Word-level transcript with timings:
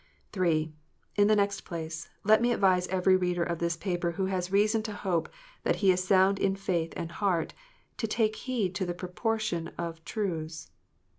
(3) 0.33 0.73
In 1.15 1.27
the 1.27 1.35
next 1.35 1.61
place, 1.61 2.09
let 2.23 2.41
me 2.41 2.51
advise 2.51 2.87
every 2.87 3.15
reader 3.15 3.43
of 3.43 3.59
this 3.59 3.77
paper 3.77 4.13
who 4.13 4.25
has 4.25 4.51
reason 4.51 4.81
to 4.81 4.93
hope 4.93 5.29
that 5.61 5.75
he 5.75 5.91
is 5.91 6.03
sound 6.03 6.39
in 6.39 6.55
faith 6.55 6.91
and 6.97 7.11
heart, 7.11 7.53
to 7.97 8.07
take 8.07 8.35
heed 8.35 8.73
to 8.73 8.83
the 8.87 8.95
proportion 8.95 9.67
of 9.77 10.03
truths. 10.03 10.71